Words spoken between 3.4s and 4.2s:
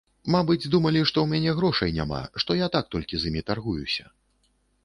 таргуюся.